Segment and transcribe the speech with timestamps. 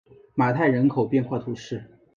[0.33, 1.91] 马泰人口变化图示